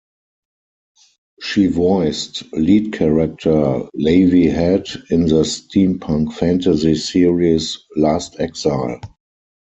[1.41, 8.99] She voiced lead character Lavie Head in the steampunk fantasy series "Last Exile".